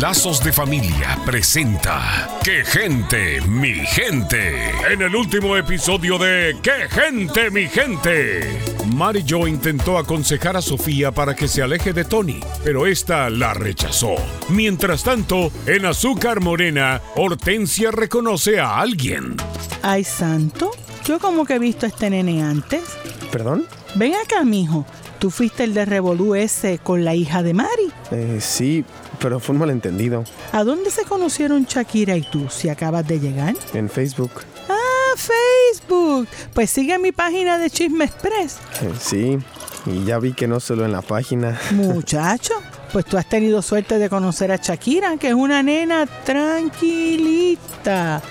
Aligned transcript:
Lazos 0.00 0.42
de 0.42 0.50
Familia 0.50 1.18
presenta 1.26 2.38
¡Qué 2.42 2.64
gente, 2.64 3.42
mi 3.42 3.74
gente! 3.74 4.70
En 4.90 5.02
el 5.02 5.14
último 5.14 5.58
episodio 5.58 6.16
de 6.16 6.56
¡Qué 6.62 6.88
gente, 6.88 7.50
mi 7.50 7.68
gente! 7.68 8.62
Mary 8.94 9.22
Jo 9.28 9.46
intentó 9.46 9.98
aconsejar 9.98 10.56
a 10.56 10.62
Sofía 10.62 11.12
para 11.12 11.36
que 11.36 11.48
se 11.48 11.62
aleje 11.62 11.92
de 11.92 12.06
Tony, 12.06 12.40
pero 12.64 12.86
esta 12.86 13.28
la 13.28 13.52
rechazó. 13.52 14.14
Mientras 14.48 15.04
tanto, 15.04 15.52
en 15.66 15.84
Azúcar 15.84 16.40
Morena, 16.40 17.02
Hortensia 17.14 17.90
reconoce 17.90 18.58
a 18.58 18.80
alguien. 18.80 19.36
Ay, 19.82 20.04
santo, 20.04 20.70
yo 21.04 21.18
como 21.18 21.44
que 21.44 21.56
he 21.56 21.58
visto 21.58 21.84
a 21.84 21.90
este 21.90 22.08
nene 22.08 22.42
antes. 22.42 22.84
¿Perdón? 23.30 23.66
Ven 23.96 24.14
acá, 24.14 24.44
mijo. 24.44 24.86
¿Tú 25.18 25.30
fuiste 25.30 25.64
el 25.64 25.74
de 25.74 25.84
Revolú 25.84 26.34
ese 26.34 26.78
con 26.78 27.04
la 27.04 27.14
hija 27.14 27.42
de 27.42 27.52
Mari? 27.52 27.79
Eh, 28.10 28.38
sí, 28.40 28.84
pero 29.20 29.38
fue 29.40 29.54
un 29.54 29.60
malentendido. 29.60 30.24
¿A 30.52 30.64
dónde 30.64 30.90
se 30.90 31.04
conocieron 31.04 31.64
Shakira 31.64 32.16
y 32.16 32.22
tú 32.22 32.48
si 32.50 32.68
acabas 32.68 33.06
de 33.06 33.20
llegar? 33.20 33.54
En 33.72 33.88
Facebook. 33.88 34.30
Ah, 34.68 35.14
Facebook. 35.16 36.28
Pues 36.54 36.70
sigue 36.70 36.98
mi 36.98 37.12
página 37.12 37.58
de 37.58 37.70
Chisme 37.70 38.04
Express. 38.06 38.58
Eh, 38.82 38.92
sí, 39.00 39.38
y 39.86 40.04
ya 40.04 40.18
vi 40.18 40.32
que 40.32 40.48
no 40.48 40.60
solo 40.60 40.84
en 40.84 40.92
la 40.92 41.02
página. 41.02 41.58
Muchacho, 41.72 42.54
pues 42.92 43.04
tú 43.04 43.16
has 43.16 43.28
tenido 43.28 43.62
suerte 43.62 43.98
de 43.98 44.08
conocer 44.08 44.50
a 44.52 44.56
Shakira, 44.56 45.16
que 45.16 45.28
es 45.28 45.34
una 45.34 45.62
nena 45.62 46.06
tranquilita. 46.24 48.22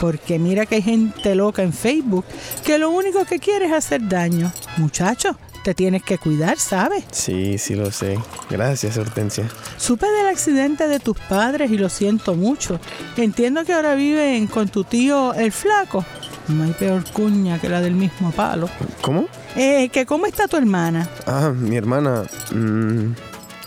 Porque 0.00 0.38
mira 0.38 0.66
que 0.66 0.76
hay 0.76 0.82
gente 0.82 1.34
loca 1.34 1.62
en 1.62 1.72
Facebook 1.72 2.26
que 2.64 2.78
lo 2.78 2.90
único 2.90 3.24
que 3.24 3.38
quiere 3.38 3.66
es 3.66 3.72
hacer 3.72 4.06
daño. 4.06 4.52
Muchacho, 4.76 5.38
te 5.66 5.74
tienes 5.74 6.04
que 6.04 6.16
cuidar, 6.16 6.60
¿sabes? 6.60 7.02
Sí, 7.10 7.58
sí 7.58 7.74
lo 7.74 7.90
sé. 7.90 8.20
Gracias, 8.48 8.96
Hortensia. 8.98 9.48
Supe 9.76 10.06
del 10.06 10.28
accidente 10.28 10.86
de 10.86 11.00
tus 11.00 11.18
padres 11.18 11.72
y 11.72 11.76
lo 11.76 11.88
siento 11.88 12.36
mucho. 12.36 12.78
Entiendo 13.16 13.64
que 13.64 13.72
ahora 13.72 13.96
viven 13.96 14.46
con 14.46 14.68
tu 14.68 14.84
tío 14.84 15.34
el 15.34 15.50
flaco. 15.50 16.04
No 16.46 16.62
hay 16.62 16.70
peor 16.70 17.02
cuña 17.12 17.60
que 17.60 17.68
la 17.68 17.80
del 17.80 17.94
mismo 17.94 18.30
palo. 18.30 18.70
¿Cómo? 19.00 19.26
Eh, 19.56 19.88
que 19.88 20.06
cómo 20.06 20.26
está 20.26 20.46
tu 20.46 20.56
hermana. 20.56 21.08
Ah, 21.26 21.52
mi 21.52 21.74
hermana. 21.74 22.22
mm, 22.52 23.14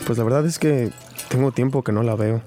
pues 0.06 0.16
la 0.16 0.24
verdad 0.24 0.46
es 0.46 0.58
que 0.58 0.90
tengo 1.28 1.52
tiempo 1.52 1.84
que 1.84 1.92
no 1.92 2.02
la 2.02 2.14
veo. 2.14 2.40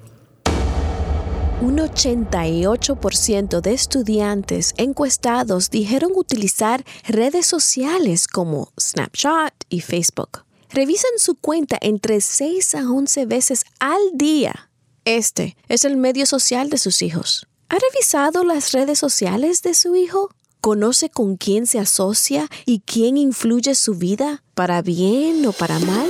Un 1.63 1.77
88% 1.77 3.61
de 3.61 3.71
estudiantes 3.71 4.73
encuestados 4.75 5.69
dijeron 5.69 6.11
utilizar 6.13 6.83
redes 7.07 7.45
sociales 7.45 8.27
como 8.27 8.73
Snapchat 8.77 9.53
y 9.69 9.79
Facebook. 9.79 10.43
Revisan 10.71 11.11
su 11.15 11.35
cuenta 11.35 11.77
entre 11.79 12.19
6 12.19 12.75
a 12.75 12.91
11 12.91 13.25
veces 13.27 13.63
al 13.79 14.01
día. 14.13 14.71
Este 15.05 15.55
es 15.69 15.85
el 15.85 15.95
medio 15.95 16.25
social 16.25 16.69
de 16.69 16.77
sus 16.77 17.01
hijos. 17.01 17.47
¿Ha 17.69 17.77
revisado 17.79 18.43
las 18.43 18.73
redes 18.73 18.99
sociales 18.99 19.61
de 19.61 19.73
su 19.73 19.95
hijo? 19.95 20.31
¿Conoce 20.59 21.09
con 21.09 21.37
quién 21.37 21.65
se 21.65 21.79
asocia 21.79 22.49
y 22.65 22.81
quién 22.81 23.15
influye 23.15 23.73
su 23.75 23.95
vida, 23.95 24.43
para 24.53 24.81
bien 24.81 25.45
o 25.45 25.53
para 25.53 25.79
mal? 25.79 26.09